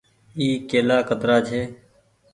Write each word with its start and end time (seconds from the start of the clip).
اي 0.39 0.47
ڪيلآ 0.69 0.97
ڪترآ 1.09 1.37
ڇي۔ 1.47 1.61